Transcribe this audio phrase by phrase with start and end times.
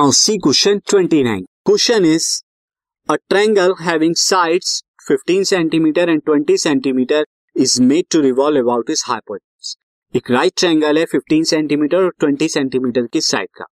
[0.00, 1.44] Now see question 29.
[1.62, 2.42] Question is,
[3.08, 7.26] a triangle having sides 15 centimeter and 20 centimeter
[7.56, 9.74] is made to revolve about its hypotenuse.
[10.14, 13.64] एक right triangle है 15 centimetre और 20 centimetre की side का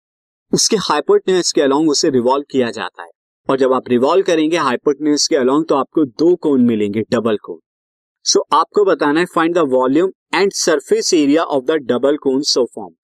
[0.52, 3.10] उसके hypotenuse के along उसे revolve किया जाता है
[3.48, 7.60] और जब आप रिवॉल्व करेंगे हाइपोटेन्यूज के अलोंग तो आपको दो कोन मिलेंगे डबल कोन
[8.24, 12.68] सो आपको बताना है find the volume and surface area of the double cone so
[12.74, 12.94] form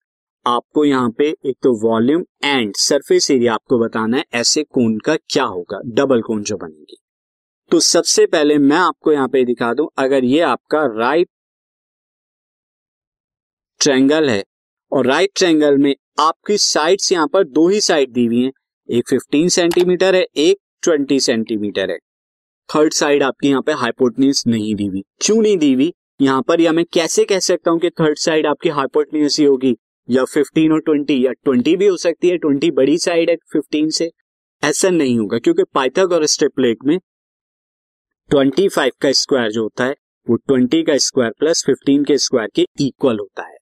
[0.45, 5.15] आपको यहाँ पे एक तो वॉल्यूम एंड सरफेस एरिया आपको बताना है, ऐसे कोन का
[5.29, 6.97] क्या होगा डबल कोन जो बनेगी।
[7.71, 11.27] तो सबसे पहले मैं आपको यहाँ पे दिखा दूँ, अगर ये आपका राइट
[13.81, 14.43] ट्रैंगल है,
[14.91, 18.51] और राइट ट्रैंगल में आपकी साइड्स यहाँ पर दो ही साइड दी हुई हैं,
[18.89, 21.97] एक 15 सेंटीमीटर है, एक 20 सेंटीमीटर है।
[22.69, 25.93] थर्ड साइड आपकी यहाँ पे हाइपोटनीस नहीं दी हुई, क्यों नहीं दी हुई?
[26.21, 29.75] यहाँ पर या मैं कैसे कह सकता हूँ कि थर्ड साइड आपकी हाइपोटनीस ही होगी?
[30.09, 33.89] या 15 और 20 या 20 भी हो सकती है 20 बड़ी साइड है 15
[33.89, 34.11] से।
[34.63, 36.99] ऐसा नहीं होगा, क्योंकि पाइथागोरस ट्रिपलेट में
[38.31, 39.95] 25 का स्क्वायर जो होता है,
[40.29, 43.57] वो 20 का स्क्वायर प्लस 15 के स्क्वायर के इक्वल होता है।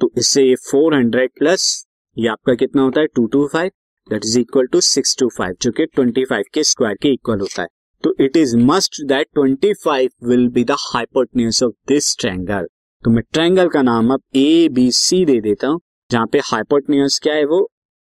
[0.00, 1.86] तो इससे ये 400 प्लस
[2.18, 3.06] ये आपका कितना होता है?
[3.06, 3.70] 225
[4.10, 7.68] दैट इज़ इक्वल टू 625 जो कि 25 के स्क्वायर के इक्वल होता है।
[8.04, 12.66] तो it is must that 25 will be the of this triangle
[13.04, 17.18] तो मैं ट्रायंगल का नाम अब ए बी सी दे देता हूँ जहाँ पे हाइपोटेन्यूज
[17.18, 17.68] क्या है वो?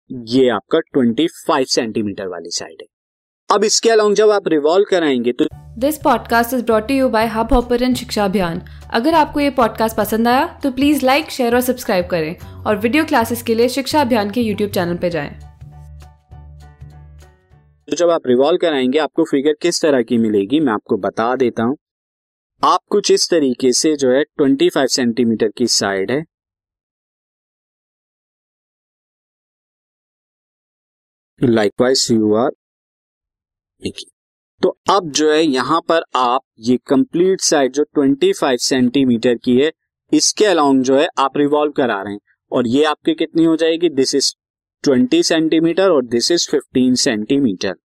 [0.09, 2.87] ये आपका 25 सेंटीमीटर वाली साइड है।
[3.49, 5.45] अब इसके अलावा जब आप रिवॉल्व कराएँगे तो
[5.77, 8.61] this podcast is brought you by Hubhopper शिक्षा अभियान
[8.93, 13.05] अगर आपको ये पॉडकास्ट पसंद आया तो प्लीज़ लाइक शेयर और सब्सक्राइब करें और वीडियो
[13.05, 15.29] क्लासेस के लिए शिक्षा अभियान के यूट्यूब चैनल पर जाएँ।
[17.87, 21.63] तो जब आप रिवॉल्व कराएँगे आपको फिगर किस तरह की मिलेगी मैं आपको बता देता
[21.63, 21.77] हूँ।
[22.63, 26.23] आप कुछ इस तरीके से जो है 25 सेंटीमीटर की साइड है
[31.43, 32.51] लाइकवाइज यू आर
[34.61, 39.71] तो अब जो है यहाँ पर आप ये कंप्लीट साइड जो 25 सेंटीमीटर की है,
[40.11, 42.19] इसके अलाउंग जो है आप रिवॉल्व करा रहे हैं।
[42.51, 43.89] और ये आपकी कितनी हो जाएगी?
[43.89, 44.33] दिस इज़
[44.83, 47.75] 20 सेंटीमीटर और दिस इज़ 15 सेंटीमीटर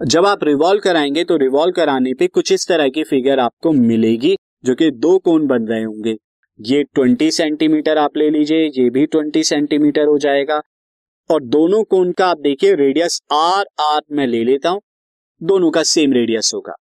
[0.00, 4.36] जब आप रिवॉल्व कराएँगे तो रिवॉल्व कराने पे कुछ इस तरह की फिगर आपको मिलेगी,
[4.64, 6.14] जो कि दो कोन बन रहे होंगे।
[6.60, 10.60] ये 20 सेंटीमीटर आप ले लीजिए, ये भी 20 सेंटीमीटर हो जाएगा।
[11.30, 14.80] और दोनों कोन का आप देखिए रेडियस आर आर में ले लेता हूँ,
[15.40, 16.74] दोनों का सेम रेडियस होगा।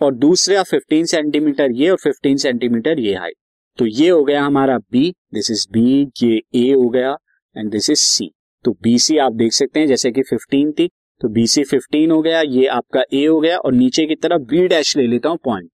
[0.00, 3.36] और दूसरा 15 सेंटीमीटर ये और 15 सेंटीमीटर ये हाइट
[3.78, 7.16] तो ये हो गया हमारा बी दिस इज़ बी ये ए हो गया
[7.56, 8.30] एंड दिस इज़ सी
[8.64, 10.88] तो बी सी आप देख सकते हैं, जैसे कि 15 थी
[11.20, 14.42] तो बी सी फिफ्टीन हो गया, ये आपका ए हो गया और नीचे की तरफ़
[14.44, 15.70] बी डैश ले लेता हूँ पॉइंट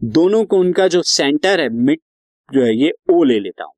[0.00, 1.98] दोनों को उनका जो सेंटर है मिड
[2.48, 3.72] जो है, ये ओ ले लेता हूँ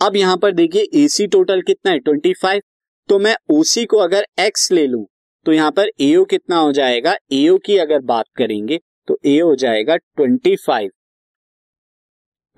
[0.00, 1.98] अब यहाँ पर देखिए एसी टोटल कितना है?
[1.98, 2.62] ट्वेंटी फाइव
[3.08, 5.06] तो मैं ओसी को अगर एक्स ले लू
[5.46, 7.14] तो यहाँ पर एओ कितना हो जाएगा?
[7.32, 8.78] एओ की अगर बात करेंगे
[9.08, 10.90] तो ए हो जाएगा twenty five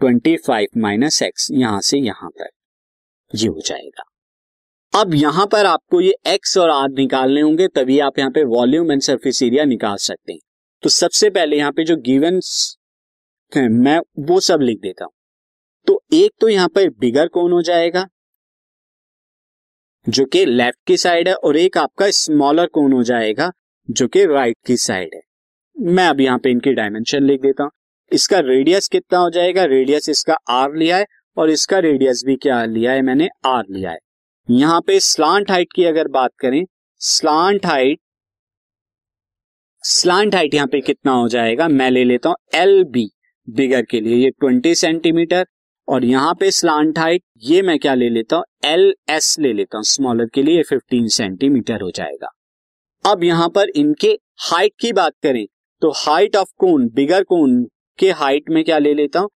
[0.00, 2.50] twenty five minus x यहाँ से यहाँ तक
[3.32, 4.02] ये हो जाएगा।
[4.94, 8.92] अब यहाँ पर आपको ये एक्स और आर निकालने होंगे, तभी आप यहाँ पे वॉल्यूम
[8.92, 10.38] एंड सरफेस एरिया निकाल सकते हैं।
[10.82, 12.40] तो सबसे पहले यहाँ पे जो गिवन
[13.52, 15.12] है, मैं वो सब लिख देता हूँ।
[15.86, 18.06] तो एक तो यहाँ पर बिगर कौन हो जाएगा?
[20.06, 23.50] जो कि लेफ़्ट की साइड है, और एक आपका स्मॉलर कौन हो जाएगा?
[23.88, 25.20] जो कि राइट की साइड है।
[25.76, 27.70] मैं अब यहाँ पे इनकी डायमेंशन लिख देता हूँ।
[28.12, 29.64] इसका रेडियस कितना हो जाएगा?
[29.64, 31.06] रेडियस इसका आर लिया है,
[31.36, 33.02] और इसका रेडियस भी क्या लिया है?
[33.02, 33.98] मैंने आर लिया है।
[34.48, 36.64] यहाँ पे स्लांट हाइट की अगर बात करें
[37.00, 37.98] स्लांट हाइट
[39.84, 41.68] स्लांट हाइट यहाँ पे कितना हो जाएगा?
[41.68, 43.08] मैं ले लेता हूँ एल बी
[43.48, 45.46] बिगर के लिए। ये ट्वेंटी सेंटीमीटर
[45.88, 48.44] और यहाँ पे स्लांट हाइट ये मैं क्या ले लेता हूँ?
[48.64, 52.28] एल एस ले लेता हूँ। स्मॉलर के लिए फिफ्टीन सेंटीमीटर हो जाएगा।
[53.04, 54.08] अब यहाँ पर इनके
[54.42, 55.44] हाइट की बात करें
[55.82, 57.62] तो हाइट ऑफ़ कोन बिगर कोन
[57.98, 59.30] के हाइट में क्या ले लेता हूँ?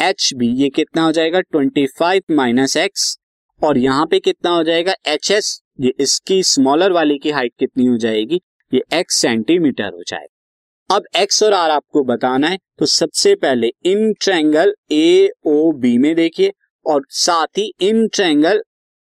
[0.00, 1.40] एच बी ये कितना हो जाएगा?
[1.40, 3.16] ट्वेंटी फाइव माइनस एक्स
[3.64, 4.94] और यहाँ पे कितना हो जाएगा?
[5.06, 8.40] एच एस ये इसकी स्मॉलर वाली की हाइट कितनी हो जाएगी?
[8.72, 13.72] ये एक्स सेंटीमीटर हो जाएगा। अब एक्स और आर आपको बताना है तो सबसे पहले
[13.86, 16.52] in triangle A O B में देखिए
[16.86, 18.62] और साथ ही इन ट्रैंगल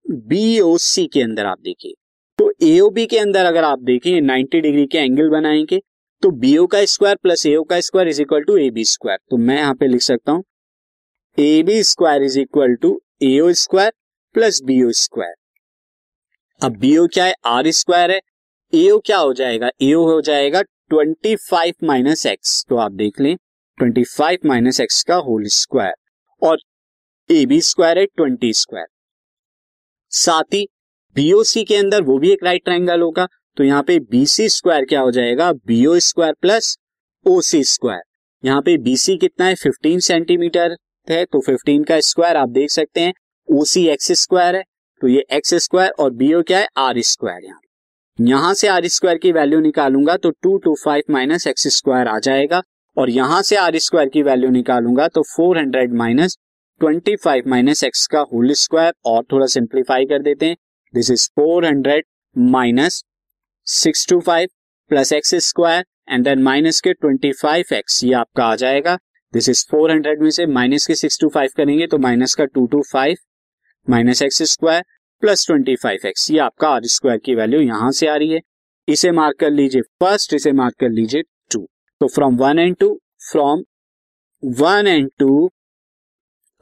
[0.07, 1.95] बी ओ सी के अंदर आप देखिए।
[2.39, 5.81] तो ए ओ बी के अंदर अगर आप देखें 90 डिग्री के एंगल बनाएँगे
[6.23, 9.37] तो बीओ का स्क्वायर प्लस एओ का square is equal to A B square तो
[9.37, 10.45] मैं यहाँ पे लिख सकता हूँ
[11.39, 13.93] A B square is equal to A O square
[14.35, 15.35] plus B O square
[16.61, 17.35] अब बीओ क्या है?
[17.47, 18.21] आर स्क्वायर है।
[18.73, 19.71] एओ क्या हो जाएगा?
[19.83, 23.37] एओ हो जाएगा ट्वेंटी फाइव माइनस एक्स तो आप देख लें
[23.79, 25.95] ट्वेंटी फाइव माइनस एक्स का होल स्क्वायर
[26.43, 26.59] और
[27.31, 28.87] ए बी स्क्वायर है ट्वेंटी स्क्वायर
[30.13, 30.67] साथ ही
[31.17, 33.27] बीओसी के अंदर वो भी एक राइट ट्राइंगल होगा।
[33.57, 35.53] तो यहाँ पे बीसी स्क्वायर क्या हो जाएगा?
[35.53, 36.77] B O square plus
[37.27, 38.03] O C square
[38.45, 39.55] यहाँ पे बीसी कितना है?
[39.57, 40.77] 15 सेंटीमीटर
[41.09, 43.13] है। तो 15 का स्क्वायर आप देख सकते हैं।
[43.49, 44.63] ओसी एक्स स्क्वायर है
[45.03, 46.67] तो ये एक्स स्क्वायर और बीओ क्या है?
[46.79, 47.61] आर स्क्वायर यहाँ
[48.19, 52.19] यहाँ से आर स्क्वायर की वैल्यू निकालूँगा तो two two five minus x square आ
[52.19, 52.63] जाएगा
[52.97, 56.37] और यहाँ से आर स्क्वायर की वैल्यू निकालूँगा तो four hundred minus
[56.81, 60.57] twenty five minus x का होल स्क्वायर और थोड़ा सिंप्लीफाई कर देते हैं।
[60.95, 62.05] This is four hundred
[62.37, 63.03] minus
[63.67, 64.49] six two five
[64.91, 68.97] plus x square and then minus के ट्वेंटी फाइव एक्स ये आपका आ जाएगा।
[69.33, 72.45] दिस इज़ फोर हंड्रेड में से माइनस के सिक्स टू फाइव करेंगे तो माइनस का
[72.45, 73.17] two two five
[73.89, 74.83] minus x square
[75.23, 76.31] plus twenty five x.
[76.31, 78.41] ये आपका आर स्क्वायर की वैल्यू यहाँ से आ रही है।
[78.89, 81.67] इसे मार्क कर लीजिए फ़र्स्ट, इसे मार्क कर लीजिए टू।
[82.01, 82.95] तो from one and two,
[83.31, 83.63] from
[84.43, 85.51] one and two,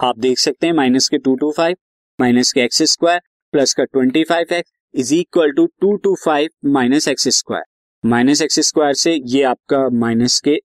[0.00, 1.76] आप देख सकते हैं माइनस के टू टू फाइव,
[2.19, 3.20] माइनस के एक्स स्क्वायर
[3.52, 7.64] प्लस का twenty five x is equal to two two five minus x square.
[8.05, 10.56] Minus x square से ये आपका माइनस के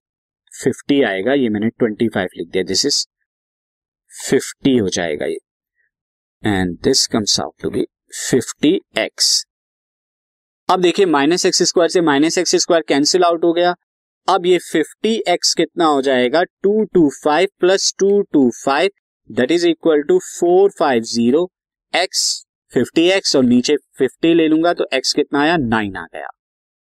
[0.52, 3.06] फिफ्टी आएगा। ये मैंने ट्वेंटी फाइव लिख दिया। दिस इज़
[4.10, 5.38] फिफ्टी हो जाएगा ये।
[6.46, 7.86] And this comes out to be
[8.20, 9.44] fifty x
[10.68, 13.74] अब देखिए माइनस एक्स स्क्वायर से minus x square cancel out हो गया।
[14.28, 16.42] अब ये फिफ्टी एक्स कितना हो जाएगा?
[16.42, 18.90] Two two five plus two two five
[19.30, 21.48] that is equal to four five zero
[21.92, 22.24] x
[22.72, 25.56] fifty x और नीचे फिफ्टी ले लूँगा तो एक्स कितना आया?
[25.56, 26.28] नाइन आ गया।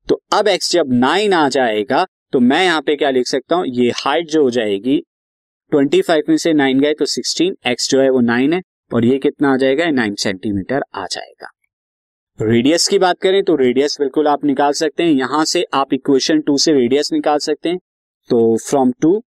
[0.08, 3.66] तो अब एक्स जब नाइन आ जाएगा तो मैं यहाँ पे क्या लिख सकता हूँ?
[3.66, 4.98] ये हाइट जो हो जाएगी
[5.72, 9.04] ट्वेंटी फाइव में से नाइन गए तो सिक्सटीन एक्स जो है वो नाइन है। और
[9.04, 9.90] ये कितना आ जाएगा?
[9.92, 11.50] नाइन सेंटीमीटर आ जाएगा।
[12.38, 16.40] रेडियस की बात करें तो रेडियस बिल्कुल आप निकाल सकते हैं। यहाँ से आप इक्वेशन
[16.40, 17.78] टू से रेडियस निकाल सकते हैं।
[18.30, 19.22] तो from two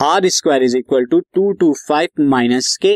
[0.00, 2.92] R square is equal to two two five minus के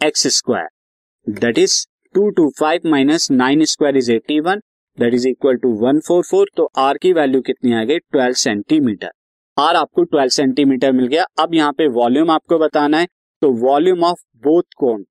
[0.00, 4.60] x square that is two two five minus nine square is eighty one
[4.98, 7.98] that is equal to one four four तो R की value कितनी आ गई?
[7.98, 9.10] Twelve centimetre
[9.56, 13.06] R आपको twelve centimetre मिल गया। अब यहाँ पे वॉल्यूम आपको बताना है।
[13.42, 15.04] तो volume of both cone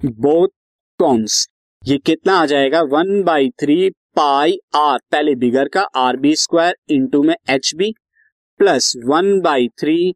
[0.00, 0.48] both
[1.00, 1.46] cones
[1.82, 2.80] ये कितना आ जाएगा?
[2.82, 7.92] One by three pi R, पहले बिगर का आर बी स्क्वायर इंटू में H B
[8.60, 10.14] plus one by three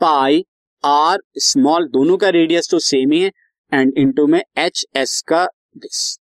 [0.00, 0.44] pi
[0.84, 3.30] R small दोनों का रेडियस तो सेम ही है
[3.72, 5.44] एंड इंटू में एच एस का
[5.76, 6.18] दिस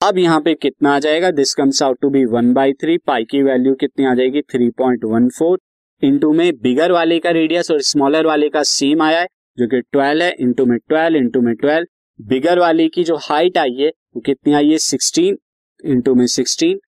[0.00, 1.30] अब यहाँ पे कितना आ जाएगा?
[1.30, 4.42] This comes out to be one by three, pi की वैल्यू कितनी आ जाएगी?
[4.42, 5.58] Three point one four
[6.02, 9.26] into में बिगर वाले का रेडियस और स्मॉलर वाले का सेम आया है।
[9.58, 11.86] जो कि ट्वेल्व है इंटू में ट्वेल्व इंटू में ट्वेल्व
[12.20, 14.78] बिगर वाले की जो हाइट आई है, वो कितनी आई है?
[14.78, 15.38] सिक्सटीन
[15.84, 16.78] इंटू में sixteen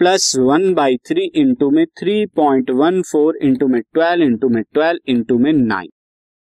[0.00, 4.62] plus one by three into में three point one four into में ट्वेल्व इंटू में
[4.64, 5.90] ट्वेल्व इंटू में नाइन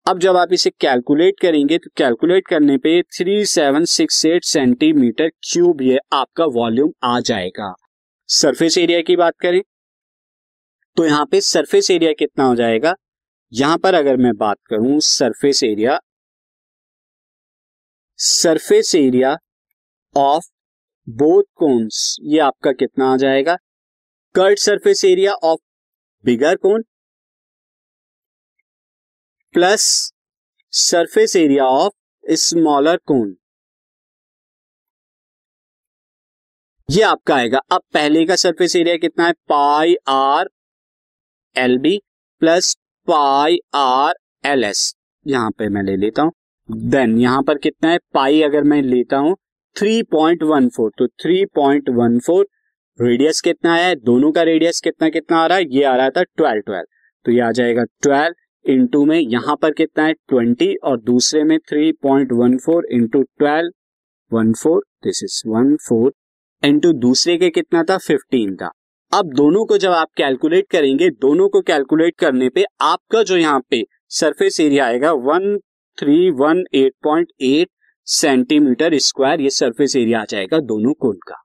[0.05, 5.29] अब जब आप इसे कैलकुलेट करेंगे तो कैलकुलेट करने पे three seven six eight centimetre
[5.51, 7.73] cube ये आपका वॉल्यूम आ जाएगा।
[8.29, 9.61] सरफेस एरिया की बात करें
[10.97, 12.95] तो यहाँ पे सरफेस एरिया कितना हो जाएगा?
[13.53, 15.99] यहाँ पर अगर मैं बात करूँ surface area
[18.19, 19.35] surface area
[20.15, 20.45] of
[21.07, 23.55] both cones ये आपका कितना आ जाएगा?
[24.35, 25.59] Curved surface area of
[26.25, 26.83] bigger cone
[29.53, 29.83] plus
[30.73, 33.35] surface area of smaller cone
[36.89, 39.33] ये आपका आएगा। अब पहले का सरफेस एरिया कितना है?
[39.33, 40.49] Pi R
[41.55, 41.97] L B
[42.41, 42.75] plus
[43.07, 44.79] pi R L S.
[45.25, 46.31] यहाँ पे मैं ले लेता हूँ।
[46.69, 47.99] देन यहाँ पर कितना है?
[48.13, 49.35] पाई अगर मैं लेता हूँ
[49.75, 52.47] थ्री पॉइंट वन फोर तो three point one four
[52.99, 53.93] radius कितना है?
[53.95, 55.65] दोनों का रेडियस कितना कितना आ रहा है?
[55.69, 56.85] ये आ रहा था ट्वेल्व ट्वेल्व
[57.25, 60.13] तो ये आ जाएगा ट्वेल्व इंटू में यहाँ पर कितना है?
[60.13, 65.75] ट्वेंटी और दूसरे में three point one four into twelve one four this is one
[65.87, 66.11] four
[66.63, 67.97] into दूसरे के कितना था?
[67.97, 68.71] फिफ्टीन था।
[69.11, 73.59] अब दोनों को जब आप कैलकुलेट करेंगे, दोनों को कैलकुलेट करने पे आपका जो यहाँ
[73.69, 75.57] पे सरफेस एरिया आएगा one
[75.97, 77.69] three one eight point eight
[78.07, 81.41] centimetre square ये सरफेस एरिया आ जाएगा दोनों कोन का।